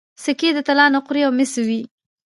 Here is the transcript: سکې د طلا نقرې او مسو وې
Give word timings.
سکې 0.23 0.49
د 0.55 0.59
طلا 0.67 0.85
نقرې 0.95 1.21
او 1.25 1.31
مسو 1.37 1.61
وې 1.67 1.79